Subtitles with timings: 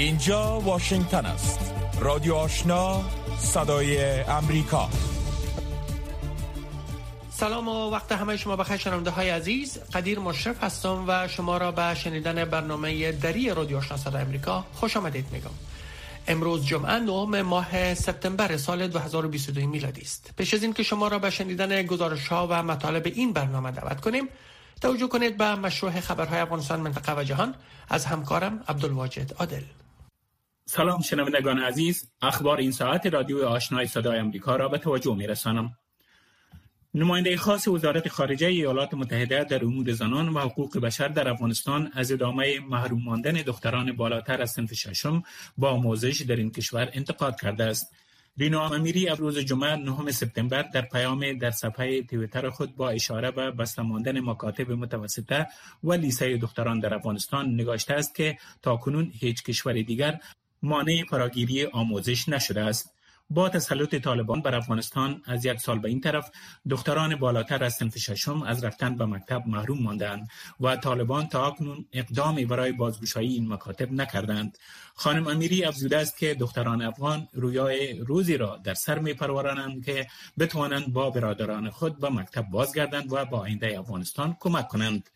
[0.00, 1.74] اینجا واشنگتن است.
[2.00, 3.04] رادیو آشنا
[3.38, 4.88] صدای امریکا.
[7.30, 9.78] سلام و وقت همه شما بخیر شنونده های عزیز.
[9.92, 14.96] قدیر مشرف هستم و شما را به شنیدن برنامه دری رادیو آشنا صدای امریکا خوش
[14.96, 15.50] آمدید میگم.
[16.28, 20.30] امروز جمعه نهم ماه سپتامبر سال 2022 میلادی است.
[20.36, 24.28] پیش از اینکه شما را به شنیدن گزارش ها و مطالب این برنامه دعوت کنیم
[24.80, 27.54] توجه کنید به مشروع خبرهای افغانستان منطقه و جهان.
[27.88, 29.62] از همکارم عبدالواجد عادل.
[30.72, 35.76] سلام شنوندگان عزیز اخبار این ساعت رادیو آشنای صدای امریکا را به توجه می رسانم.
[36.94, 42.12] نماینده خاص وزارت خارجه ایالات متحده در امور زنان و حقوق بشر در افغانستان از
[42.12, 45.22] ادامه محروم ماندن دختران بالاتر از صنف ششم
[45.58, 47.94] با آموزش در این کشور انتقاد کرده است.
[48.38, 53.50] رینا امیری روز جمعه نهم سپتامبر در پیام در صفحه تویتر خود با اشاره به
[53.50, 55.46] بسته ماندن مکاتب متوسطه
[55.84, 60.20] و لیسه دختران در افغانستان نگاشته است که تاکنون هیچ کشور دیگر
[60.62, 62.94] مانع فراگیری آموزش نشده است.
[63.30, 66.30] با تسلط طالبان بر افغانستان از یک سال به این طرف
[66.70, 70.28] دختران بالاتر از صنف ششم از رفتن به مکتب محروم ماندند
[70.60, 74.58] و طالبان تا اکنون اقدامی برای بازگشایی این مکاتب نکردند
[74.94, 80.06] خانم امیری افزوده است که دختران افغان رویای روزی را در سر می پرورانند که
[80.38, 85.10] بتوانند با برادران خود به مکتب بازگردند و با آینده افغانستان کمک کنند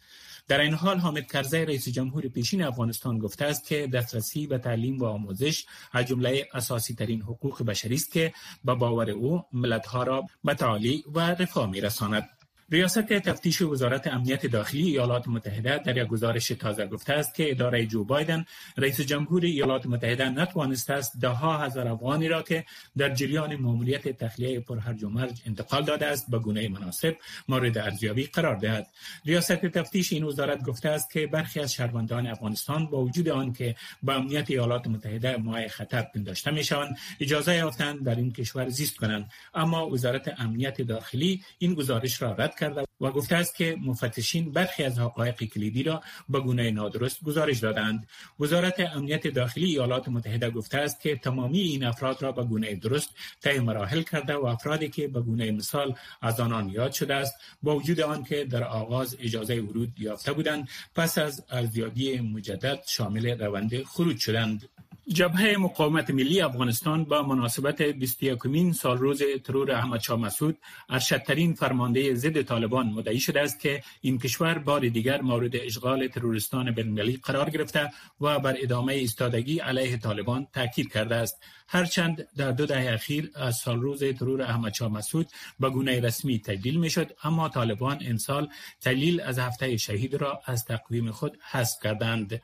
[0.48, 4.98] در این حال حامد کرزی رئیس جمهور پیشین افغانستان گفته است که دسترسی به تعلیم
[4.98, 8.33] و آموزش از جمله اساسی ترین حقوق بشری است که
[8.64, 12.28] به باور او ملتها را به تعالی و رفاه میرساند.
[12.70, 17.87] ریاست تفتیش وزارت امنیت داخلی ایالات متحده در یک گزارش تازه گفته است که اداره
[17.87, 18.45] جو بایدن
[18.77, 22.65] رئیس جمهور ایالات متحده نتوانسته است ده ها هزار افغانی را که
[22.97, 27.17] در جریان ماموریت تخلیه پرهرج و مرج انتقال داده است به گونه مناسب
[27.48, 28.87] مورد ارزیابی قرار دهد.
[29.25, 34.15] ریاست تفتیش این وزارت گفته است که برخی از شهروندان افغانستان با وجود آنکه به
[34.15, 39.30] امنیت ایالات متحده مای خطر پنداشته می شوند اجازه یافتند در این کشور زیست کنند.
[39.55, 44.85] اما وزارت امنیت داخلی این گزارش را رد کرده و گفته است که مفتشین برخی
[44.85, 48.07] از حقایق کلیدی را به گونه نادرست گزارش دادند.
[48.41, 53.11] وزارت امنیت داخلی ایالات متحده گفته است که تمامی این افراد را به گونه درست
[53.42, 57.77] طی مراحل کرده و افرادی که به گونه مثال از آنان یاد شده است با
[57.77, 64.19] وجود آنکه در آغاز اجازه ورود یافته بودند پس از ارزیابی مجدد شامل روند خروج
[64.19, 64.69] شدند.
[65.09, 72.15] جبهه مقاومت ملی افغانستان با مناسبت 21 سال روز ترور احمد شاه مسعود ارشدترین فرمانده
[72.15, 77.51] ضد طالبان مدعی شده است که این کشور بار دیگر مورد اشغال تروریستان بین‌المللی قرار
[77.51, 81.42] گرفته و بر ادامه ایستادگی علیه طالبان تاکید کرده است.
[81.69, 85.27] هرچند در دو دهه اخیر از سال روز ترور احمد شاه مسعود
[85.61, 88.48] به گونه رسمی تبدیل می شد اما طالبان امسال
[88.81, 92.42] تحلیل از هفته شهید را از تقویم خود حذف کردند.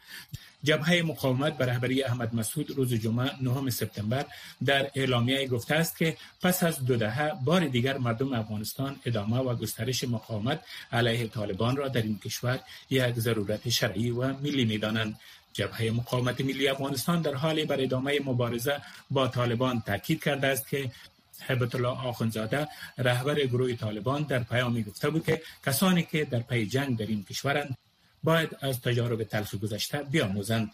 [0.65, 4.25] جبهه مقاومت به رهبری احمد مسعود روز جمعه نهم سپتامبر
[4.65, 9.56] در اعلامیه گفته است که پس از دو دهه بار دیگر مردم افغانستان ادامه و
[9.56, 10.60] گسترش مقاومت
[10.93, 12.60] علیه طالبان را در این کشور
[12.91, 15.19] یک ضرورت شرعی و ملی می‌دانند.
[15.53, 20.91] جبهه مقاومت ملی افغانستان در حال بر ادامه مبارزه با طالبان تاکید کرده است که
[21.41, 26.66] هبت الله آخونزاده رهبر گروه طالبان در پیامی گفته بود که کسانی که در پی
[26.66, 27.77] جنگ در این کشورند
[28.22, 30.70] باید از تجارب تلخ گذشته بیاموزند.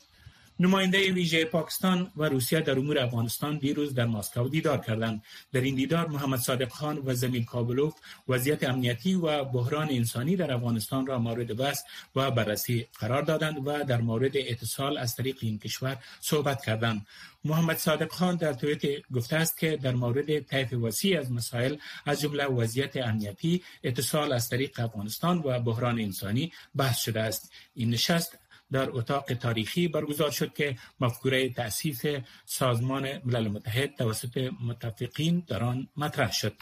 [0.61, 5.23] نماینده ویژه پاکستان و روسیه در امور افغانستان دیروز در مسکو دیدار کردند.
[5.53, 7.95] در این دیدار محمد صادق خان و زمین کابلوف
[8.29, 11.83] وضعیت امنیتی و بحران انسانی در افغانستان را مورد بحث
[12.17, 17.07] و بررسی قرار دادند و در مورد اتصال از طریق این کشور صحبت کردند.
[17.45, 22.21] محمد صادق خان در توییت گفته است که در مورد طیف وسیع از مسائل از
[22.21, 27.53] جمله وضعیت امنیتی اتصال از طریق افغانستان و بحران انسانی بحث شده است.
[27.75, 28.39] این نشست
[28.73, 32.03] در اتاق تاریخی برگزار شد که مفکوره تأسیس
[32.45, 36.55] سازمان ملل متحد توسط متفقین در آن مطرح شد.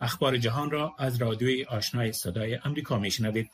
[0.00, 3.50] اخبار جهان را از رادیوی آشنای صدای امریکا میشنوید.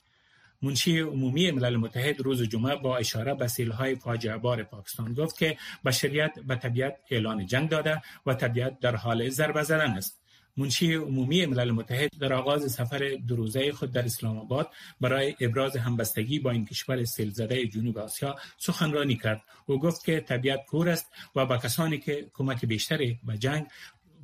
[0.62, 5.58] منشی عمومی ملل متحد روز جمعه با اشاره به سیلهای فاجعه بار پاکستان گفت که
[5.84, 10.23] بشریت به طبیعت اعلان جنگ داده و طبیعت در حال ضربه زدن است.
[10.56, 14.70] منشی عمومی ملل متحد در آغاز سفر دروزه خود در اسلام آباد
[15.00, 19.42] برای ابراز همبستگی با این کشور سیلزده جنوب آسیا سخنرانی کرد.
[19.66, 21.06] او گفت که طبیعت کور است
[21.36, 23.66] و با کسانی که کمک بیشتری به جنگ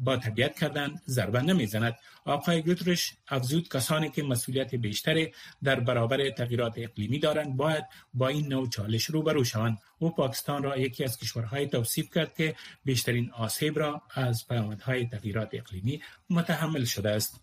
[0.00, 1.97] با طبیعت کردن ضربه نمی‌زند.
[2.25, 5.32] آقای گوترش افزود کسانی که مسئولیت بیشتری
[5.62, 7.56] در برابر تغییرات اقلیمی دارند.
[7.56, 9.79] باید با این نوع چالش روبرو شوند.
[9.99, 12.55] او پاکستان را یکی از کشورهای توصیف کرد که
[12.85, 17.41] بیشترین آسیب را از پیامدهای تغییرات اقلیمی متحمل شده است.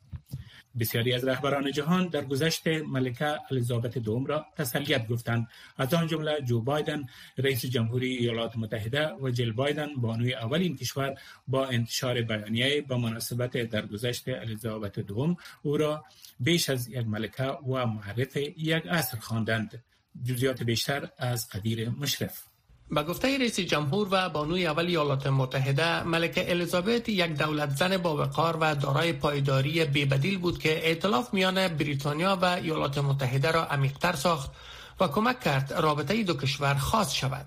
[0.79, 5.47] بسیاری از رهبران جهان در گذشت ملکه الیزابت دوم را تسلیت گفتند.
[5.77, 7.05] از آن جمله جو بایدن
[7.37, 11.15] رئیس جمهوری ایالات متحده و جل بایدن بانوی اول این کشور
[11.47, 16.05] با انتشار بیانیه به مناسبت درگذشت الیزابت دوم او را
[16.39, 19.83] بیش از یک ملکه و معرف یک عصر خواندند.
[20.23, 22.46] جزیات بیشتر از قدیر مشرف.
[22.91, 28.17] به گفته رئیس جمهور و بانوی اول ایالات متحده ملکه الیزابت یک دولت زن با
[28.17, 34.13] وقار و دارای پایداری بیبدیل بود که ائتلاف میان بریتانیا و ایالات متحده را عمیقتر
[34.13, 34.51] ساخت
[34.99, 37.45] و کمک کرد رابطه دو کشور خاص شود.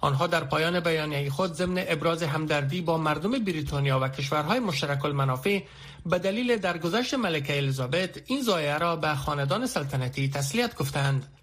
[0.00, 5.60] آنها در پایان بیانیه خود ضمن ابراز همدردی با مردم بریتانیا و کشورهای مشترک المنافع
[6.06, 11.37] به دلیل درگذشت ملکه الیزابت این زایه را به خاندان سلطنتی تسلیت گفتند.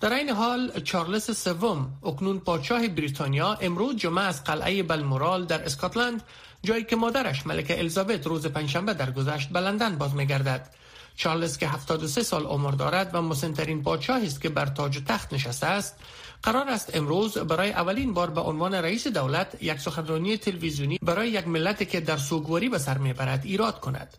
[0.00, 6.22] در این حال چارلز سوم اکنون پادشاه بریتانیا امروز جمعه از قلعه بلمورال در اسکاتلند
[6.62, 10.68] جایی که مادرش ملکه الیزابت روز پنجشنبه درگذشت به لندن باز میگردد
[11.16, 15.66] چارلز که 73 سال عمر دارد و مسنترین پادشاهی است که بر تاج تخت نشسته
[15.66, 15.96] است
[16.42, 21.48] قرار است امروز برای اولین بار به عنوان رئیس دولت یک سخنرانی تلویزیونی برای یک
[21.48, 24.16] ملت که در سوگواری به سر می‌برد ایراد کند.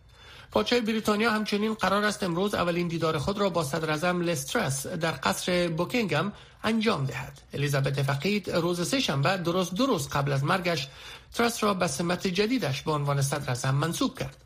[0.52, 5.14] پادشاه بریتانیا همچنین قرار است امروز اولین دیدار خود را با صدر اعظم لسترس در
[5.24, 6.32] قصر بوکینگم
[6.64, 7.42] انجام دهد.
[7.54, 10.88] الیزابت فقید روز سه شنبه درست دو روز قبل از مرگش
[11.34, 14.45] ترس را به سمت جدیدش به عنوان صدر اعظم منصوب کرد.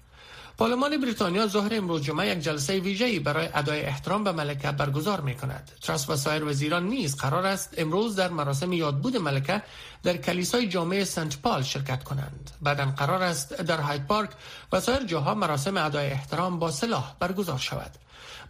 [0.59, 5.35] پارلمان بریتانیا ظهر امروز جمعه یک جلسه ویژه‌ای برای ادای احترام به ملکه برگزار می
[5.35, 5.71] کند.
[5.81, 9.61] ترس و سایر وزیران نیز قرار است امروز در مراسم یادبود ملکه
[10.03, 12.51] در کلیسای جامع سنت پال شرکت کنند.
[12.61, 14.29] بعدا قرار است در هاید پارک
[14.71, 17.91] و سایر جاها مراسم ادای احترام با سلاح برگزار شود.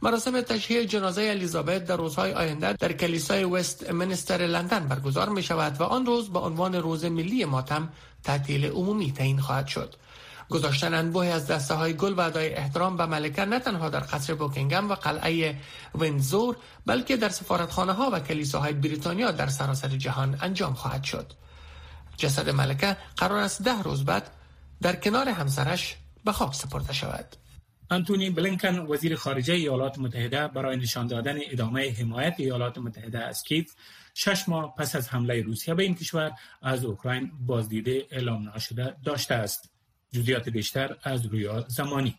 [0.02, 5.82] مراسم تشییع جنازه الیزابت در روزهای آینده در کلیسای وست منستر لندن برگزار می شود
[5.82, 7.90] و آن روز به عنوان روز ملی ماتم
[8.24, 9.96] تعطیل عمومی تعیین خواهد شد.
[10.50, 14.34] گذاشتن انبوه از دسته های گل و ادای احترام به ملکه نه تنها در قصر
[14.36, 15.58] بوکینگم و قلعه
[15.96, 21.34] وینزور بلکه در سفارتخانه ها و کلیساهای بریتانیا در سراسر جهان انجام خواهد شد.
[22.18, 24.32] جسد ملکه قرار است ده روز بعد
[24.82, 27.36] در کنار همسرش به خاک سپرده شود.
[27.92, 33.74] انتونی بلینکن وزیر خارجه ایالات متحده برای نشان دادن ادامه حمایت ایالات متحده از کیف
[34.14, 36.32] شش ماه پس از حمله روسیه به این کشور
[36.62, 39.79] از اوکراین بازدیده اعلام نشده داشته است.
[40.12, 42.16] جزئیات بیشتر از رویا زمانی.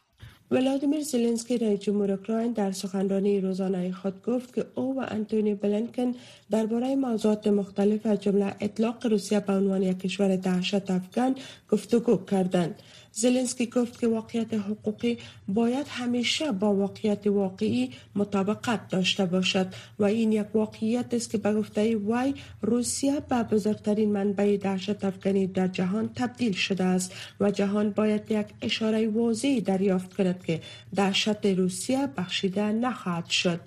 [0.51, 6.15] ولادیمیر زلنسکی رئیس جمهور اوکراین در سخنرانی روزانه خود گفت که او و انتونی بلنکن
[6.51, 11.35] درباره موضوعات مختلف از جمله اطلاق روسیه به عنوان یک کشور دهشت افغان
[11.69, 12.83] گفتگو کردند.
[13.13, 15.19] زلنسکی گفت که واقعیت حقوقی
[15.49, 21.55] باید همیشه با واقعیت واقعی مطابقت داشته باشد و این یک واقعیت است که به
[21.55, 27.91] گفته وی روسیه به بزرگترین منبع دهشت افغانی در جهان تبدیل شده است و جهان
[27.91, 30.61] باید یک اشاره واضحی دریافت کند که
[30.97, 33.61] دهشت روسیه بخشیده نخواهد شد.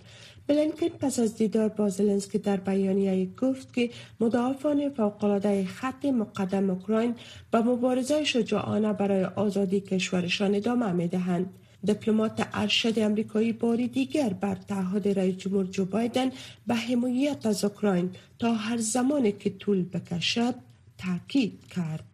[0.48, 7.16] بلینکن پس از دیدار با زلنسکی در بیانیه گفت که مدافعان فوقالعاده خط مقدم اوکراین
[7.52, 11.54] به مبارزه شجاعانه برای آزادی کشورشان ادامه می‌دهند.
[11.84, 16.32] دیپلمات ارشد امریکایی باری دیگر بر تعهد رئیس جمهور جو بایدن
[16.68, 20.56] به حمایت از اوکراین تا هر زمانی که طول بکشد
[20.98, 22.06] تاکید کرد.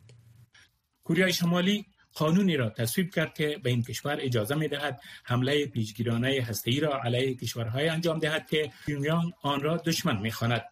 [1.06, 1.86] کره شمالی
[2.20, 7.02] قانونی را تصویب کرد که به این کشور اجازه می دهد حمله پیشگیرانه هسته‌ای را
[7.04, 10.64] علیه کشورهای انجام دهد که پیونگیانگ آن را دشمن می خواند.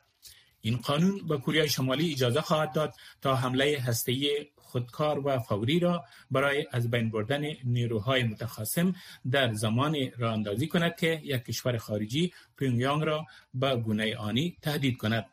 [0.62, 6.06] این قانون به کره شمالی اجازه خواهد داد تا حمله هسته‌ای خودکار و فوری را
[6.32, 8.96] برای از بین بردن نیروهای متخاصم
[9.32, 15.26] در زمان را کند که یک کشور خارجی پیونگیانگ را به گونه آنی تهدید کند.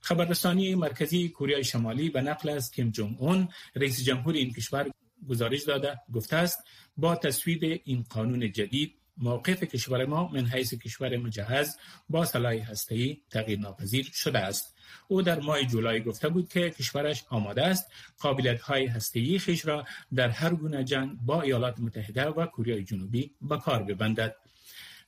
[0.00, 4.90] خبررسانی مرکزی کره شمالی به نقل از کیم جونگ اون رئیس جمهور این کشور
[5.28, 6.58] گزارش داده گفته است
[6.96, 11.76] با تصویب این قانون جدید موقف کشور ما من حیث کشور مجهز
[12.08, 14.74] با سلاح هسته‌ای تغییر ناپذیر شده است.
[15.08, 19.84] او در ماه جولای گفته بود که کشورش آماده است قابلیت های هسته‌ای خیش را
[20.14, 24.36] در هر گونه جنگ با ایالات متحده و کره جنوبی به کار ببندد.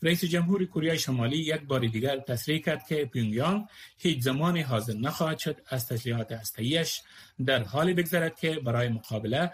[0.02, 3.64] رئیس جمهور کره شمالی یک بار دیگر تصریح کرد که پیونگیانگ
[3.98, 7.00] هیچ زمانی حاضر نخواهد شد از تسلیحات هسته‌ایش
[7.46, 9.50] در حالی بگذرد که برای مقابله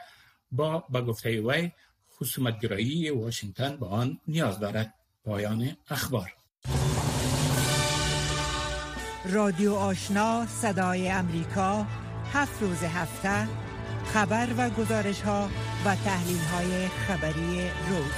[0.56, 1.70] با به گفته وی
[2.16, 4.94] خصومتگرایی واشنگتن به آن نیاز دارد.
[5.24, 6.32] پایان اخبار.
[9.32, 11.86] رادیو آشنا صدای امریکا
[12.32, 13.48] هفت روز هفته
[14.04, 15.48] خبر و گزارش ها
[15.84, 18.12] و تحلیل های خبری روز.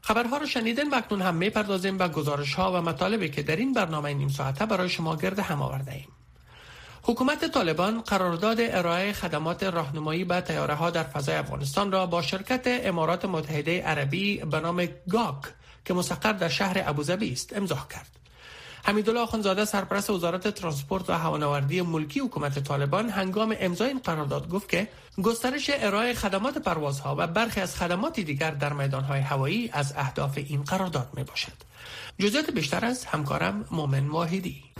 [0.00, 3.72] خبرها رو شنیدن و اکنون هم می‌پردازیم به گزارش ها و مطالبی که در این
[3.72, 6.08] برنامه نیم ساعته برای شما گرد هم آورده ایم.
[7.06, 12.62] حکومت طالبان قرارداد ارائه خدمات راهنمایی به تیاره ها در فضای افغانستان را با شرکت
[12.66, 15.36] امارات متحده عربی به نام گاک
[15.84, 18.10] که مستقر در شهر ابوظبی است امضا کرد.
[18.84, 24.68] حمیدالله آخوندزاده سرپرست وزارت ترانسپورت و هوانوردی ملکی حکومت طالبان هنگام امضای این قرارداد گفت
[24.68, 24.88] که
[25.22, 30.62] گسترش ارائه خدمات پروازها و برخی از خدمات دیگر در میدانهای هوایی از اهداف این
[30.62, 31.52] قرارداد می باشد.
[32.18, 34.73] جزئیات بیشتر از همکارم مومن واحدی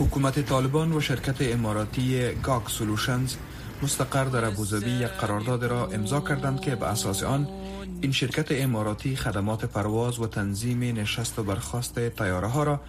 [0.00, 3.34] حکومت طالبان و شرکت اماراتی گاک سولوشنز
[3.82, 7.48] مستقر در ابوظبی یک قرارداد را امضا کردند که به اساس آن
[8.00, 12.80] این شرکت اماراتی خدمات پرواز و تنظیم نشست و برخواست تیاره ها را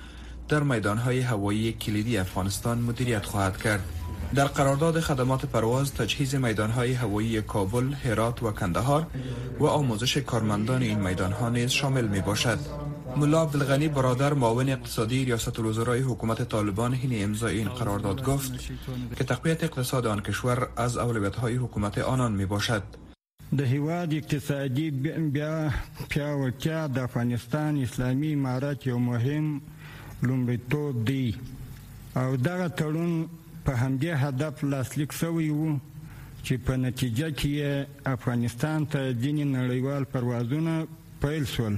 [0.50, 3.84] در میدان های هوایی کلیدی افغانستان مدیریت خواهد کرد.
[4.36, 9.08] در قرارداد خدمات پرواز تجهیز میدان های هوایی کابل، هرات و کندهار
[9.60, 12.60] و آموزش کارمندان این میدان ها نیز شامل می باشد.
[13.18, 18.52] ملا عبدالغنی برادر معاون اقتصادی ریاست الوزرای حکومت طالبان حین امضای این قرارداد گفت
[19.18, 22.84] که تقویت اقتصاد آن کشور از اولویت های حکومت آنان می باشد.
[23.58, 25.72] د هیواد اقتصادي بیا
[26.10, 29.62] پیاوړتیا د افغانستان اسلامي امارات یو مهم
[30.24, 31.36] لومړیتوب دی
[32.16, 33.28] او دغه تړون
[33.66, 35.80] په همدې هدف لاسلیک شوی وو
[36.46, 40.88] چې په نتیجه کې افغانستان ته ځینې نړیوال پروازونه
[41.22, 41.78] پیل شول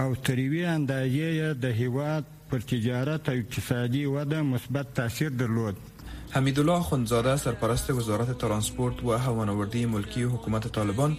[0.00, 5.76] او تر یوې اندازې د هیواد پر تجارت او اقتصادي وده مثبت تاثیر درلود.
[6.30, 11.16] حمیدالله خونزاده سرپرست وزارت ترانسپورت و هوانوردی ملکی حکومت طالبان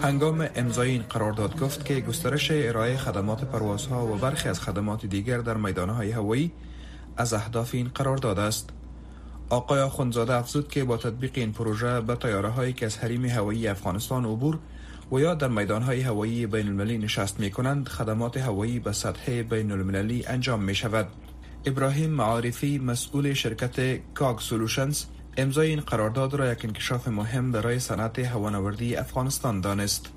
[0.00, 5.38] هنگام امضای این قرارداد گفت که گسترش ارائه خدمات پروازها و برخی از خدمات دیگر
[5.38, 6.52] در میدانهای هوایی
[7.16, 8.70] از اهداف این قرارداد است.
[9.48, 13.66] آقای خونزاده افزود که با تطبیق این پروژه به تیاره هایی که از حریم هوایی
[13.68, 14.58] افغانستان عبور
[15.12, 19.42] و یا در میدان های هوایی بین المللی نشست می کنند خدمات هوایی به سطح
[19.42, 21.08] بین المللی انجام می شود.
[21.66, 25.04] ابراهیم معارفی مسئول شرکت کاگ سولوشنز
[25.36, 30.08] امضای این قرارداد را یک انکشاف مهم برای صنعت هوانوردی افغانستان دانست.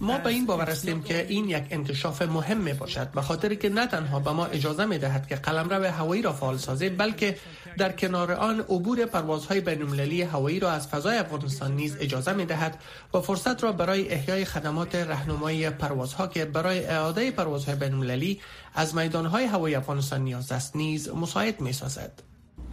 [0.00, 3.68] ما به این باور هستیم که این یک انکشاف مهم می باشد به خاطر که
[3.68, 7.36] نه تنها به ما اجازه می دهد که قلمرو هوایی را فعال سازیم بلکه
[7.78, 12.78] در کنار آن عبور پروازهای بین‌المللی هوایی را از فضای افغانستان نیز اجازه می دهد
[13.14, 18.40] و فرصت را برای احیای خدمات راهنمایی پروازها که برای اعاده پروازهای بین‌المللی
[18.74, 22.22] از میدانهای هوایی افغانستان نیاز است نیز مساعد می سازد.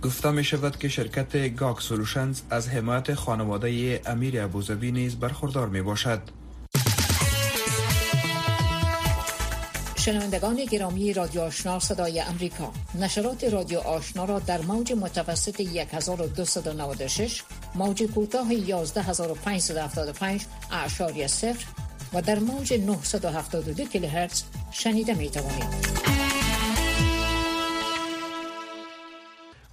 [0.04, 5.82] گفته می شود که شرکت گاک سولوشنز از حمایت خانواده امیر ابوظبی نیز برخوردار می
[5.82, 6.22] باشد.
[10.08, 17.44] شنوندگان گرامی رادیو آشنا صدای امریکا نشرات رادیو آشنا را در موج متوسط 1296
[17.76, 21.66] موج کوتاه 11575 اعشاری صفر
[22.14, 26.27] و در موج 972 کیلوهرتز شنیده می توانید.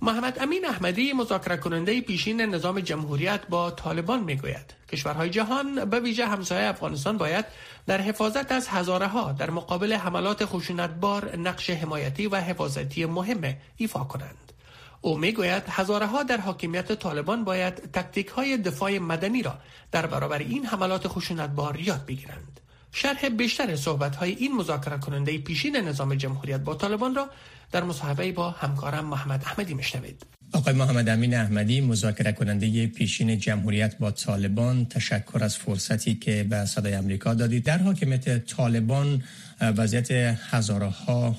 [0.02, 6.00] محمد امین احمدی مذاکره کننده پیشین نظام جمهوریت با طالبان می گوید کشورهای جهان به
[6.00, 7.44] ویژه همسایه افغانستان باید
[7.86, 14.04] در حفاظت از هزاره ها در مقابل حملات خشونتبار نقش حمایتی و حفاظتی مهم ایفا
[14.04, 14.52] کنند.
[15.00, 19.58] او می‌گوید هزاره ها در حاکمیت طالبان باید تکتیک های دفاع مدنی را
[19.92, 22.60] در برابر این حملات خشونتبار یاد بگیرند.
[22.96, 27.30] شرح بیشتر صحبت های این مذاکره کننده پیشین نظام جمهوریت با طالبان را
[27.72, 30.26] در مصاحبه با همکارم محمد احمدی میشنوید.
[30.52, 36.64] آقای محمد امین احمدی مذاکره کننده پیشین جمهوریت با طالبان تشکر از فرصتی که به
[36.64, 37.64] صدای امریکا دادید.
[37.64, 39.22] در حاکمیت طالبان
[39.60, 40.10] وضعیت
[40.50, 41.36] هزاره ها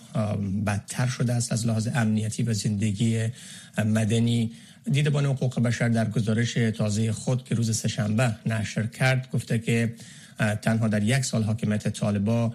[0.66, 3.28] بدتر شده است از لحاظ امنیتی و زندگی
[3.86, 4.52] مدنی.
[4.92, 9.94] دیدبان حقوق بشر در گزارش تازه خود که روز سهشنبه نشر کرد گفته که
[10.38, 12.54] تنها در یک سال حاکمیت طالبا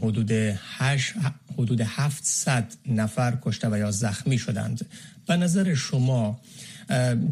[0.00, 1.14] حدود 8
[1.58, 4.86] حدود 700 نفر کشته و یا زخمی شدند.
[5.26, 6.40] به نظر شما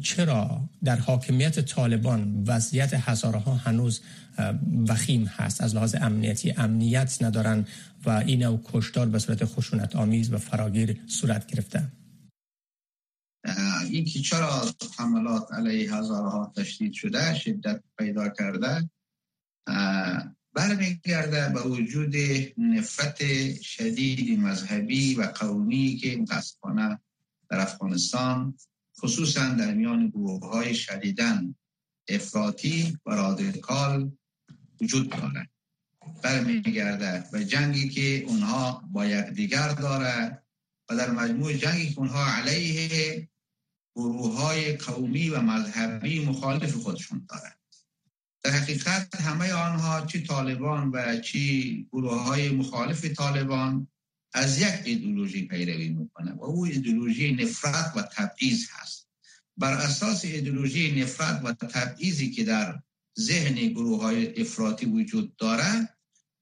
[0.02, 4.00] چرا در حاکمیت طالبان وضعیت هزاره ها هنوز
[4.88, 7.66] وخیم هست؟ از لحاظ امنیتی امنیت ندارن
[8.06, 11.84] و این او کشتار به صورت خشونت آمیز و فراگیر صورت گرفته.
[13.90, 14.62] این که چرا
[14.98, 18.90] حملات علیه هزاره ها تشدید شده شدت پیدا کرده
[20.52, 22.14] برمیگرده به وجود
[22.58, 23.22] نفرت
[23.62, 27.00] شدید مذهبی و قومی که متاسفانه
[27.50, 28.54] در افغانستان
[29.00, 31.54] خصوصا در میان گروه های شدیدن
[32.08, 34.12] افراطی و رادیکال
[34.80, 35.50] وجود دارد
[36.22, 40.42] برمیگرده به جنگی که اونها با یکدیگر داره
[40.90, 43.28] و در مجموع جنگی که اونها علیه
[43.96, 47.57] گروه های قومی و مذهبی مخالف خودشون دارند
[48.42, 53.88] در حقیقت همه آنها چی طالبان و چی گروه های مخالف طالبان
[54.34, 59.08] از یک ایدولوژی پیروی می‌کنه و او ایدولوژی نفرت و تبعیض هست.
[59.56, 62.82] بر اساس ایدولوژی نفرت و تبعیضی که در
[63.18, 65.88] ذهن گروه های افراطی وجود داره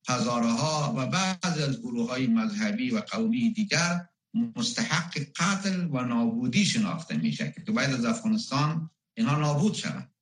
[0.08, 4.08] هزارها و بعض از گروه های مذهبی و قومی دیگر
[4.56, 10.15] مستحق قتل و نابودی شناخته میشه که باید از افغانستان اینها نابود شوند.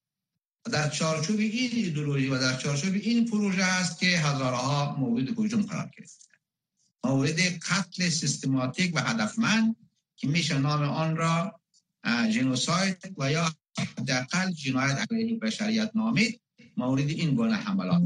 [0.72, 5.90] در چارچوب این ایدولوژی و در چارچوب این پروژه است که هزارها مورد هجوم قرار
[5.98, 6.24] گرفته.
[7.04, 9.76] مورد قتل سیستماتیک و هدفمند
[10.16, 11.60] که میشه نام آن را
[12.04, 13.54] جنوساید و یا
[13.98, 16.40] حداقل جنایت علیه بشریت نامید
[16.76, 18.02] مورد این گونه حملات.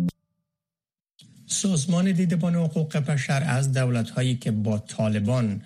[1.46, 5.62] سازمان دیدبان حقوق بشر از دولت هایی که با طالبان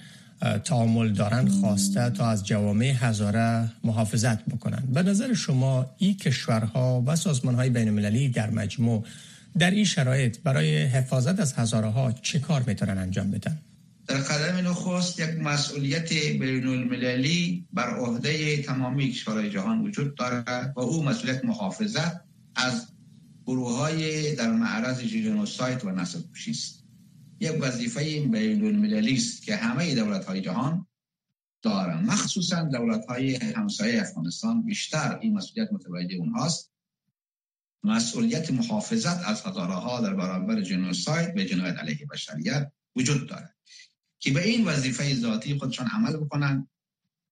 [0.64, 7.16] تعامل دارند خواسته تا از جوامع هزاره محافظت بکنند به نظر شما این کشورها و
[7.16, 9.04] سازمان های بین المللی در مجموع
[9.58, 13.58] در این شرایط برای حفاظت از هزاره ها چه کار می‌تونن انجام بدن؟
[14.06, 20.80] در قدم نخست یک مسئولیت بین المللی بر عهده تمامی کشورهای جهان وجود دارد و
[20.80, 22.20] او مسئولیت محافظت
[22.54, 22.86] از
[23.46, 26.18] گروه های در معرض جنوساید و نسل
[26.50, 26.81] است
[27.42, 30.86] یک وظیفه بین المللی است که همه دولت های جهان
[31.62, 36.72] دارند مخصوصا دولت های همسایه افغانستان بیشتر این مسئولیت متوجه اونهاست.
[37.84, 43.54] مسئولیت محافظت از هزاره ها در برابر جنوساید به جنایت علیه بشریت وجود دارد.
[44.18, 46.68] که به این وظیفه ذاتی خودشان عمل بکنن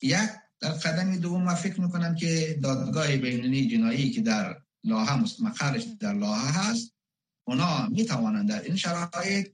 [0.02, 5.82] یک در قدم دوم ما فکر می‌کنم که دادگاه بینونی جنایی که در لاها مقرش
[6.00, 6.94] در لاها هست
[7.44, 9.52] اونا می توانند در این شرایط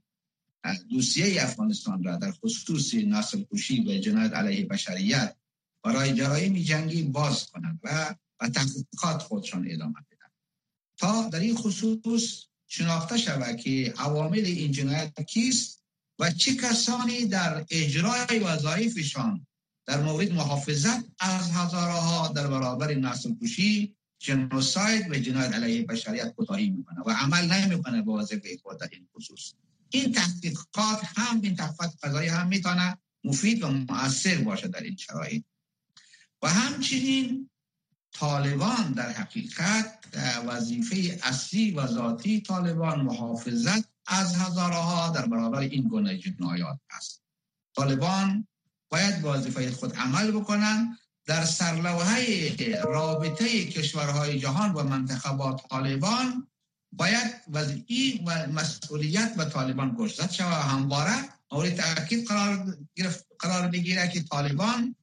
[0.90, 5.37] دوسیه افغانستان را در خصوص نسل کشی و جنایت علیه بشریت
[5.85, 10.30] برای جرایم جنگی باز کنند و و تحقیقات خودشان ادامه بدن
[10.99, 15.82] تا در این خصوص شناخته شود که عوامل این جنایت کیست
[16.18, 19.46] و چه کسانی در اجرای وظایفشان
[19.87, 26.70] در مورد محافظت از هزارها در برابر نسل کشی جنوساید و جنایت علیه بشریت کوتاهی
[26.70, 29.52] می‌کنه و عمل نمی‌کنه با وظیفه خود در این خصوص.
[29.90, 35.44] این تحقیقات هم این تحقیقات قضایی هم می‌تونه مفید و مؤثر باشه در این شرایط.
[36.42, 37.51] و همچنین
[38.12, 40.05] طالبان در حقیقت
[40.46, 47.22] وظیفه اصلی و ذاتی طالبان محافظت از هزارها در برابر این گونه جنایات است.
[47.77, 48.46] طالبان
[48.88, 56.49] باید وظیفه خود عمل بکنن در سرلوحه رابطه کشورهای جهان و منطقه با طالبان
[56.92, 61.14] باید وضعی و مسئولیت به طالبان گشتد شود همواره
[61.53, 62.77] مورد تاکید قرار,
[63.38, 64.96] قرار بگیره که طالبان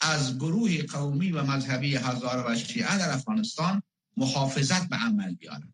[0.00, 3.82] از گروه قومی و مذهبی هزار و شیعه در افغانستان
[4.16, 5.68] محافظت به عمل بیارد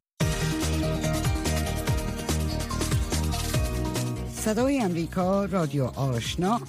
[4.34, 6.60] صدای امریکا رادیو آشنا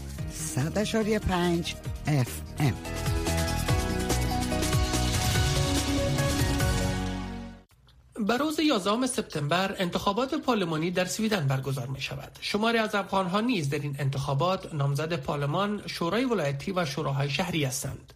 [0.55, 1.73] 100.5
[2.07, 2.41] اف
[8.25, 12.37] بر روز 11 سپتامبر انتخابات پارلمانی در سویدن برگزار می شود.
[12.41, 18.13] شماری از افغانها نیز در این انتخابات نامزد پارلمان، شورای ولایتی و شوراهای شهری هستند.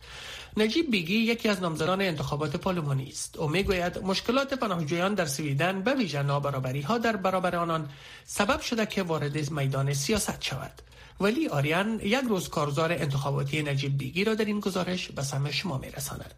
[0.58, 5.94] نجیب بیگی یکی از نامزدان انتخابات پارلمانی است او می‌گوید مشکلات پناهجویان در سویدن به
[5.94, 7.90] ویژه نابرابری ها در برابر آنان
[8.26, 10.82] سبب شده که وارد میدان سیاست شود
[11.20, 15.78] ولی آریان یک روز کارزار انتخاباتی نجیب بیگی را در این گزارش به سمع شما
[15.78, 16.34] میرساند.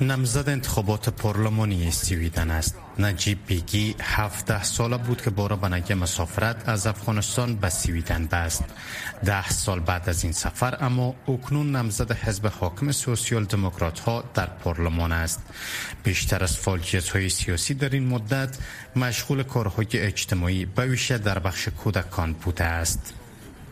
[0.00, 2.76] نمزد انتخابات پارلمانی سویدن است.
[2.98, 8.64] نجیب بیگی 17 ساله بود که بارا بنگه مسافرت از افغانستان به سویدن بست.
[9.24, 14.46] ده سال بعد از این سفر اما اکنون نمزد حزب حاکم سوسیال دموکرات ها در
[14.46, 15.40] پارلمان است.
[16.02, 18.58] بیشتر از فعالیت های سیاسی در این مدت
[18.96, 23.19] مشغول کارهای اجتماعی به در بخش کودکان بوده است.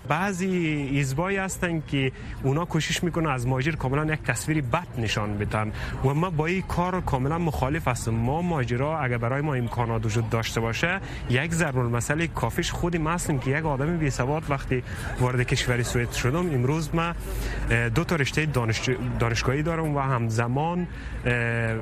[0.09, 5.73] بعضی حزبایی هستن که اونا کوشش می‌کنن از ماجر کاملا یک تصویری بد نشان بدن
[6.05, 8.15] و ما با این کار کاملا مخالف هستم.
[8.15, 13.11] ما ماجرا اگر برای ما امکانات وجود داشته باشه یک ضرب المثل کافیش خودی ما
[13.11, 14.83] هستیم که یک آدم بی سواد وقتی
[15.21, 16.51] وارد کشور سوئد شدم.
[16.55, 17.13] امروز ما
[17.95, 18.91] دو تا رشته دانش...
[19.19, 20.87] دانشگاهی دارم و همزمان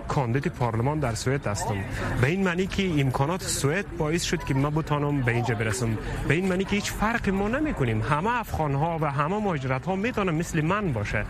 [0.09, 1.77] کاندید پارلمان در سوئد هستم.
[2.21, 5.99] به این معنی که امکانات سوئد باعث شد که ما بتانم به اینجا برسم.
[6.29, 8.03] به این معنی که هیچ فرقی ما نمی‌کنیم.
[8.17, 11.25] همه افغان ها و همه مهاجرت ها می‌تونه مثل من باشه.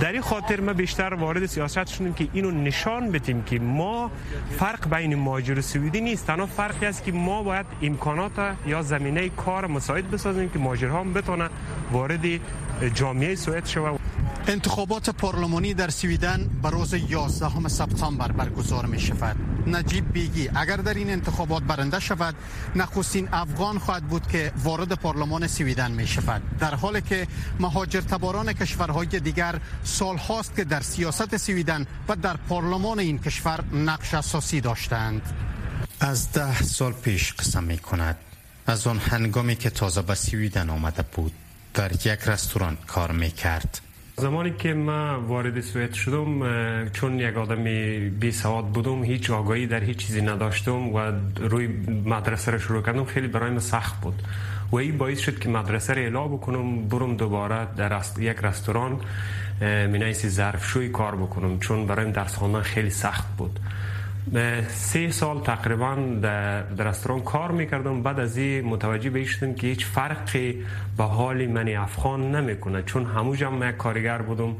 [0.00, 4.10] در این خاطر ما بیشتر وارد سیاست شدیم که اینو نشان بدیم که ما
[4.58, 6.26] فرق بین مهاجر و نیست.
[6.26, 8.32] تنها فرقی است که ما باید امکانات
[8.66, 11.48] یا زمینه کار مساعد بسازیم که مهاجرها هم بتونه
[11.92, 12.24] وارد
[12.94, 13.98] جامعه سوئد شوه.
[14.48, 20.50] انتخابات پارلمانی در سویدن به روز 11 سپتامبر برگزار می شود نجیب بیگی.
[20.54, 22.34] اگر در این انتخابات برنده شود
[22.76, 26.42] نخستین افغان خواهد بود که وارد پارلمان سویدن می شود.
[26.58, 27.26] در حالی که
[27.60, 33.64] مهاجر تباران کشورهای دیگر سال هاست که در سیاست سویدن و در پارلمان این کشور
[33.72, 35.22] نقش اساسی داشتند.
[36.00, 38.16] از ده سال پیش قسم می کند.
[38.66, 41.32] از آن هنگامی که تازه به سویدن آمده بود
[41.74, 43.80] در یک رستوران کار می کرد.
[44.16, 47.64] زمانی که من وارد سوئد شدم چون یک آدم
[48.10, 51.66] بی سواد بودم هیچ آگاهی در هیچ چیزی نداشتم و روی
[52.04, 54.22] مدرسه را شروع کردم خیلی برای من سخت بود.
[54.72, 59.00] و این باعث شد که مدرسه را اعلا بکنم برم دوباره در یک رستوران
[59.60, 63.60] مینایسی ظرفشوی کار بکنم چون برای درس خواندن خیلی سخت بود.
[64.68, 68.02] سه سال تقریبا در رستوران کار می‌کردم.
[68.02, 70.64] بعد از این متوجه بشتم که هیچ فرقی
[70.96, 74.56] به حال من افغان نمی‌کنه چون هموجا من کارگر بودم.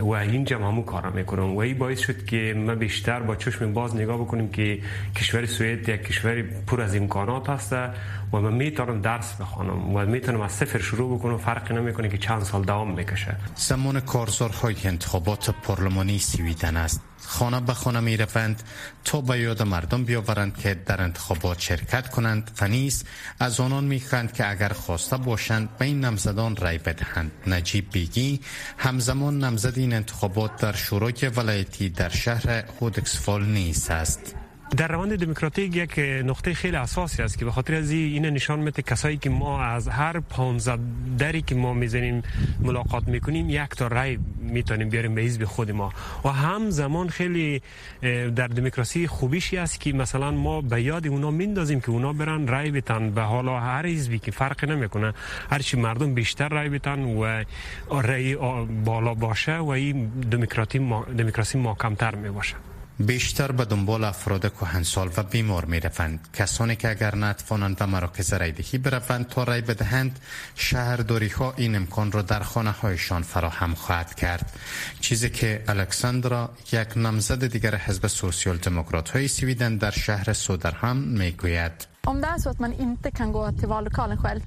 [0.00, 3.94] و اینجا همون کار می‌کنم و این باعث شد که ما بیشتر با چشم باز
[3.94, 4.82] نگاه بکنیم که
[5.16, 7.72] کشور سوئد یک کشور پر از امکانات هست
[8.32, 11.38] و من می‌تونم درس بخوانم و می‌تونم از صفر شروع بکنم.
[11.38, 17.00] فرقی نمی‌کنه که چند سال دوام می‌کشه زمان کارزارهای انتخابات پارلمانی سویدن است.
[17.26, 18.62] خانه به خانه می روند
[19.04, 23.04] تا به یاد مردم بیاورند که در انتخابات شرکت کنند و نیز
[23.40, 24.02] از آنان می
[24.34, 27.32] که اگر خواسته باشند به این نمزدان رای بدهند.
[27.46, 28.40] نجیب بیگی
[28.78, 34.34] همزمان نمزد این انتخابات در شورای ولایتی در شهر هودکسفال نیست است
[34.70, 38.82] در روند دموکراتیک یک نقطه خیلی اساسی است که به خاطر از این نشان میده
[38.82, 40.78] کسایی که ما از هر 15
[41.18, 42.22] دری که ما می‌زنیم
[42.60, 45.92] ملاقات می‌کنیم یک تا رای می‌تونیم بیاریم به حزب خود ما.
[46.24, 47.62] و هم زمان خیلی
[48.36, 52.70] در دموکراسی خوبیشی است که مثلا ما به یاد اونا میندازیم که اونا برن رای
[52.70, 55.12] بتن به حالا هر حزبی که فرق نمی‌کنه
[55.50, 57.44] هر چی مردم بیشتر رای بتن و
[57.90, 58.36] رای
[58.84, 62.54] بالا باشه و این دموکراسی ما دموکراسی محکمتر می باشه
[62.98, 68.32] بیشتر به دنبال افراد کهنسال و بیمار می روند کسانی که اگر نتوانند به مراکز
[68.32, 70.18] رایدهی بروند تا رای بدهند
[70.54, 74.52] شهرداری ها این امکان را در خانه هایشان فراهم خواهد کرد.
[75.00, 81.30] چیزی که الکساندرا یک نمزد دیگر حزب سوسیال دموکرات های سویدن در شهر سودرهم می
[81.30, 84.42] گوید Om det är så att man inte kan gå till vallokalen själv,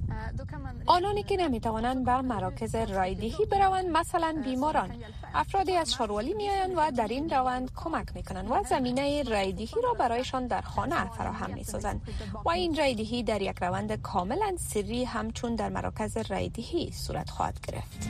[0.85, 4.89] آنانی که نمی‌توانند به مراکز رایدهی بروند مثلا بیماران
[5.33, 10.47] افرادی از شاروالی میآیند و در این روند کمک می‌کنند و زمینه رایدهی را برایشان
[10.47, 12.01] در خانه فراهم می‌سازند
[12.45, 18.09] و این رایدهی در یک روند کاملا سری همچون در مراکز رایدهی صورت خواهد گرفت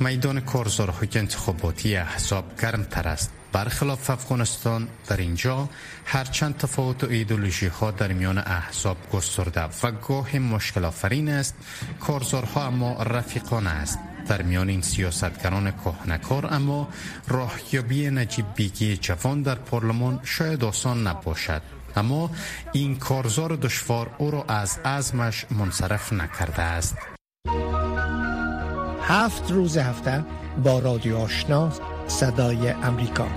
[0.00, 2.44] میدان کارزارهای انتخاباتی احزاب
[2.90, 5.68] تر است برخلاف افغانستان در اینجا
[6.04, 11.54] هرچند تفاوت و ایدولوژی ها در میان احزاب گسترده و گاه مشکل آفرین است
[12.00, 13.98] کارزارها اما رفیقانه است.
[14.28, 16.88] در میان این سیاستگران کهنکار اما
[17.28, 21.62] راهیابی نجیب بیگی جوان در پارلمان شاید آسان نباشد.
[21.96, 22.30] اما
[22.72, 26.96] این کارزار دشوار او را از ازمش منصرف نکرده است.
[29.02, 30.24] هفت روز هفته
[30.62, 31.72] با رادیو آشنا
[32.06, 33.28] صدای امریکا.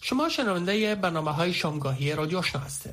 [0.00, 2.92] شما شنونده برنامه های شامگاهی رادیو آشنا هستین.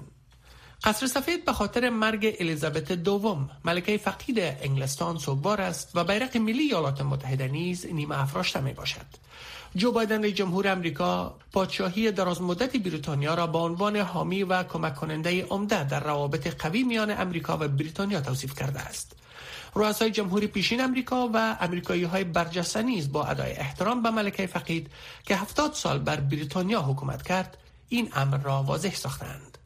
[0.83, 6.63] قصر سفید به خاطر مرگ الیزابت دوم ملکه فقید انگلستان سوگوار است و بیرق ملی
[6.63, 9.05] ایالات متحده نیز نیمه افراشته می باشد
[9.75, 15.45] جو بایدن جمهور امریکا پادشاهی دراز مدت بریتانیا را به عنوان حامی و کمک کننده
[15.45, 19.15] عمده در روابط قوی میان امریکا و بریتانیا توصیف کرده است.
[19.75, 24.89] رؤسای جمهوری پیشین امریکا و امریکایی های برجسته نیز با ادای احترام به ملکه فقید
[25.23, 27.57] که هفتاد سال بر بریتانیا حکومت کرد
[27.89, 29.57] این امر را واضح ساختند.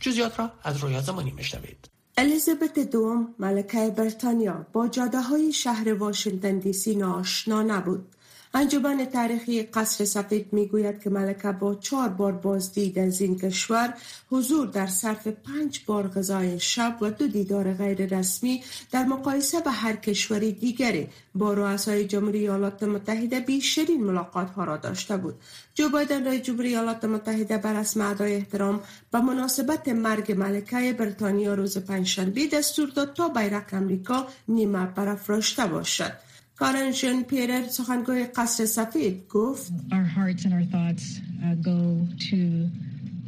[0.00, 1.88] جزیات را از رویا زمانی میشنوید.
[2.16, 8.13] الیزابت دوم ملکه بریتانیا با جاده های شهر واشنگتن دی سی ناشنا نبود.
[8.56, 13.94] انجمن تاریخی قصر سفید می‌گوید که ملکه با چهار بار بازدید از این کشور
[14.30, 18.62] حضور در صرف پنج بار غذای شب و دو دیدار غیر رسمی
[18.92, 24.76] در مقایسه به هر کشوری دیگری با رؤسای جمهوری ایالات متحده بیشترین ملاقات ها را
[24.76, 25.34] داشته بود.
[25.74, 28.80] جو بایدن رئیس جمهوری ایالات متحده بر رسم ادای احترام
[29.12, 36.33] به مناسبت مرگ ملکه بریتانیا روز پنجشنبه دستور داد تا بیرق امریکا نیمه برافراشته باشد.
[36.56, 39.72] کارن ژن پیرر سخنگوی قصر سفید گفت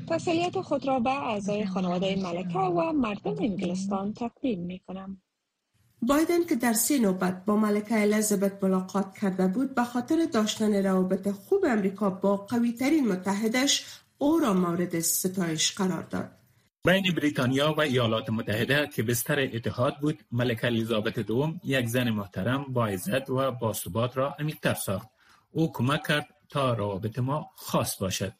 [0.08, 5.22] تسلیت خود را به اعضای خانواده ملکه و مردم انگلستان تقدیم می کنم.
[6.02, 11.30] بایدن که در سه نوبت با ملکه الیزابت ملاقات کرده بود به خاطر داشتن روابط
[11.30, 13.84] خوب امریکا با قوی ترین متحدش
[14.18, 16.30] او را مورد ستایش قرار داد.
[16.87, 22.64] بین بریتانیا و ایالات متحده که بستر اتحاد بود ملکه الیزابت دوم یک زن محترم
[22.64, 25.09] با عزت و باثبات را عمیقتر ساخت.
[25.51, 28.33] او کمک کرد تا روابط ما خاص باشد.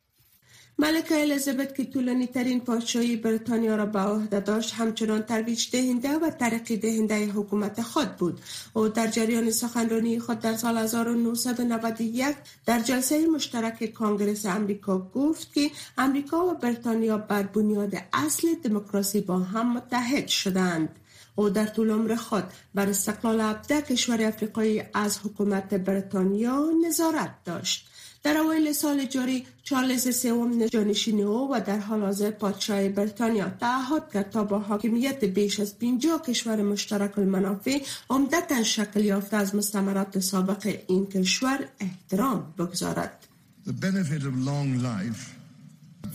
[0.79, 6.31] ملکه الیزابت که طولانی ترین پادشاهی بریتانیا را به عهده داشت همچنان ترویج دهنده و
[6.31, 8.41] ترقی دهنده حکومت خود بود.
[8.73, 12.37] او در جریان سخنرانی خود در سال 1991
[12.67, 19.39] در جلسه مشترک کانگرس امریکا گفت که امریکا و بریتانیا بر بنیاد اصل دموکراسی با
[19.39, 20.89] هم متحد شدند.
[21.35, 27.89] او در طول عمر خود بر استقلال ابده کشور افریقایی از حکومت بریتانیا نظارت داشت.
[28.27, 34.13] در اوایل سال جاری چارلز سوم جانشین او و در حال حاضر پادشاه بریتانیا تعهد
[34.13, 37.79] کرد تا با حاکمیت بیش از 50 کشور مشترک المنافع
[38.11, 43.27] عمدتا شکل یافته از مستمرات سابق این کشور احترام بگذارد.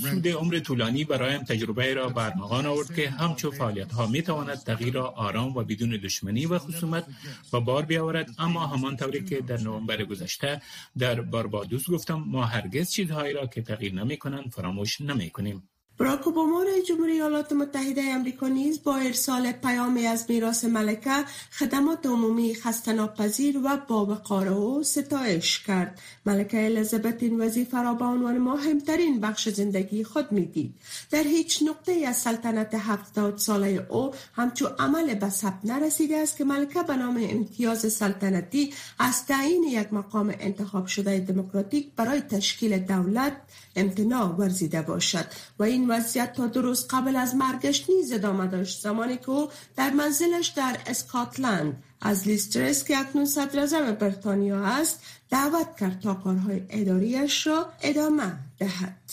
[0.01, 4.93] سود عمر طولانی برایم تجربه را برمغان آورد که همچو فعالیت ها می تواند تغییر
[4.93, 7.05] را آرام و بدون دشمنی و خصومت
[7.53, 8.29] و بار بیاورد.
[8.39, 10.61] اما همان طوری که در نوامبر گذشته
[10.97, 15.70] در باربادوس گفتم ما هرگز چیزهایی را که تغییر نمی کنند فراموش نمی کنیم
[16.01, 22.55] براک اوباما جمهوری ایالات متحده امریکا نیز با ارسال پیامی از میراث ملکه خدمات عمومی
[22.55, 25.99] خستناپذیر و باوقار او ستایش کرد.
[26.25, 30.73] ملکه الیزابت این وظیفه را به عنوان مهمترین بخش زندگی خود می‌دید.
[31.11, 36.43] در هیچ نقطه از سلطنت هفتاد ساله او همچو عمل به ثبت نرسیده است که
[36.43, 43.33] ملکه به نام امتیاز سلطنتی از تعیین یک مقام انتخاب شده دموکراتیک برای تشکیل دولت
[43.75, 45.25] امتناع ورزیده باشد
[45.59, 48.81] و این وضعیت تا درست قبل از مرگش نیز ادامه داشت.
[48.81, 54.99] زمانی که او در منزلش در اسکاتلند از لیسترس که اکنون صدر بریتانیا است
[55.29, 59.11] دعوت کرد تا کارهای اداریش را ادامه دهد.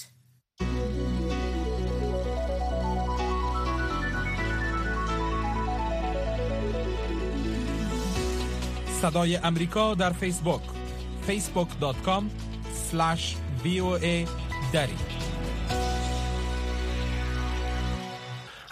[9.02, 10.60] صدای امریکا در فیسبوک
[11.28, 12.24] facebook.com
[12.90, 14.16] slash voa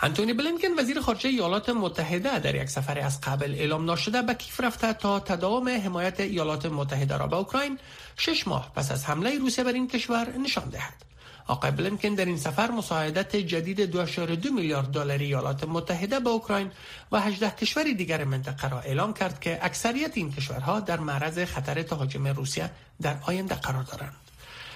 [0.07, 4.61] انتونی بلینکن وزیر خارجه ایالات متحده در یک سفر از قبل اعلام ناشده به کیف
[4.61, 7.79] رفته تا تداوم حمایت ایالات متحده را به اوکراین
[8.16, 11.05] شش ماه پس از حمله روسیه بر این کشور نشان دهد.
[11.47, 16.71] آقای بلینکن در این سفر مساعدت جدید 2.2 میلیارد دلاری ایالات متحده به اوکراین
[17.12, 21.83] و 18 کشور دیگر منطقه را اعلام کرد که اکثریت این کشورها در معرض خطر
[21.83, 22.71] تهاجم روسیه
[23.03, 24.16] در آینده قرار دارند.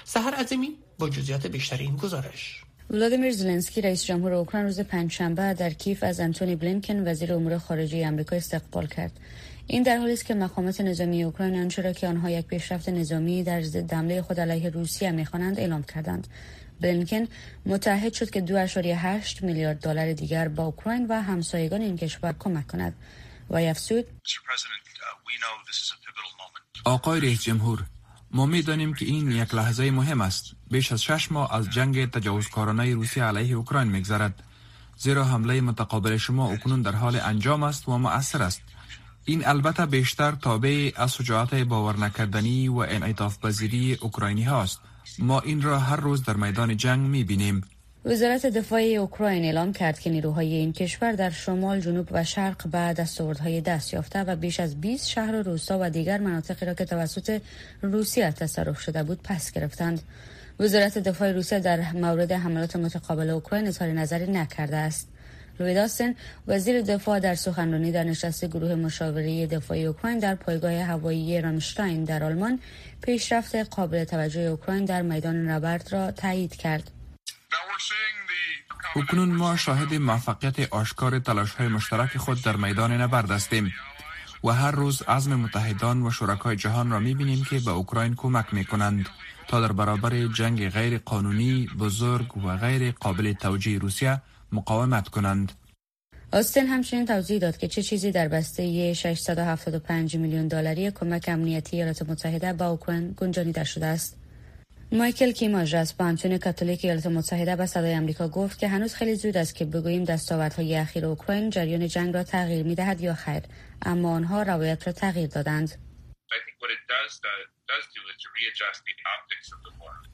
[0.04, 5.70] سهر عظیمی با جزئیات بیشتری این گزارش ولادیمیر زلنسکی رئیس جمهور اوکراین روز پنجشنبه در
[5.70, 9.20] کیف از انتونی بلینکن وزیر امور خارجه آمریکا استقبال کرد.
[9.66, 13.42] این در حالی است که مقامات نظامی اوکراین آنچه را که آنها یک پیشرفت نظامی
[13.42, 16.26] در ضد حمله خود علیه روسیه می‌خوانند اعلام کردند.
[16.80, 17.26] بلینکن
[17.66, 22.94] متحد شد که 2.8 میلیارد دلار دیگر با اوکراین و همسایگان این کشور کمک کند.
[23.50, 24.06] و افزود
[26.84, 27.84] آقای رئیس جمهور
[28.30, 30.52] ما می دانیم که این یک لحظه مهم است.
[30.70, 34.42] بیش از شش ماه از جنگ تجاوزکارانه روسیه علیه اوکراین میگذرد.
[34.96, 38.62] زیرا حمله متقابل شما اکنون در حال انجام است و مؤثر است.
[39.24, 44.80] این البته بیشتر تابع از شجاعت باور نکردنی و انعطاف پذیری اوکراینی هاست
[45.18, 47.64] ما این را هر روز در میدان جنگ می بینیم
[48.04, 52.78] وزارت دفاع اوکراین اعلام کرد که نیروهای این کشور در شمال، جنوب و شرق به
[52.78, 56.84] دستاوردهای دست یافته و بیش از 20 شهر و روستا و دیگر مناطقی را که
[56.84, 57.40] توسط
[57.82, 60.02] روسیه تصرف شده بود پس گرفتند.
[60.60, 65.08] وزارت دفاع روسیه در مورد حملات متقابل اوکراین اظهار نظری نکرده است.
[65.58, 66.14] داستن
[66.48, 72.24] وزیر دفاع در سخنرانی در نشست گروه مشاوره دفاعی اوکراین در پایگاه هوایی رامشتاین در
[72.24, 72.58] آلمان
[73.02, 76.90] پیشرفت قابل توجه اوکراین در میدان نبرد را تایید کرد.
[78.96, 83.72] اکنون ما شاهد موفقیت آشکار تلاش های مشترک خود در میدان نبرد هستیم
[84.44, 88.54] و هر روز عزم متحدان و شرکای جهان را می بینیم که به اوکراین کمک
[88.54, 89.08] می کنند
[89.48, 95.52] تا در برابر جنگ غیر قانونی بزرگ و غیر قابل توجیه روسیه مقاومت کنند.
[96.32, 102.02] آستن همچنین توضیح داد که چه چیزی در بسته 675 میلیون دلاری کمک امنیتی ایالات
[102.02, 104.19] متحده با اوکراین گنجانیده شده است.
[104.92, 109.36] مایکل کیماژاس با انتون کاتولیک ایالات متحده به صدای آمریکا گفت که هنوز خیلی زود
[109.36, 113.42] است که بگوییم دستاوردهای اخیر اوکراین جریان جنگ را تغییر می دهد یا خیر
[113.82, 115.78] اما آنها روایت را تغییر دادند.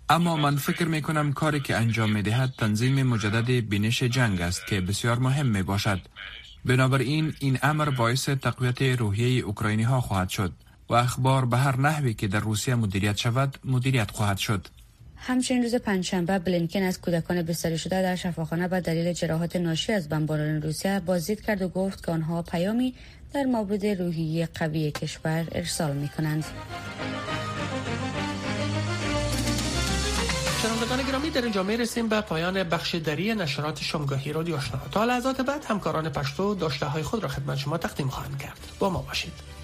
[0.08, 4.66] اما من فکر می کنم کاری که انجام می دهد تنظیم مجدد بینش جنگ است
[4.66, 6.00] که بسیار مهم می باشد
[6.64, 10.52] بنابراین این امر باعث تقویت روحیه اوکراینی ها خواهد شد.
[10.88, 14.66] و اخبار به هر نحوی که در روسیه مدیریت شود مدیریت خواهد شد.
[15.16, 20.08] همچنین روز پنجشنبه بلینکن از کودکان بستری شده در شفاخانه به دلیل جراحات ناشی از
[20.08, 22.94] بمباران روسیه بازدید کرد و گفت که آنها پیامی
[23.32, 26.44] در مورد روحیه قوی کشور ارسال می کنند.
[30.62, 34.80] شنوندگان گرامی در اینجا رسیم به پایان بخش دری نشرات شمگاهی رادیو آشنا.
[34.92, 38.58] تا لحظات بعد همکاران پشتو داشته های خود را خدمت شما تقدیم خواهند کرد.
[38.78, 39.55] با ما باشید.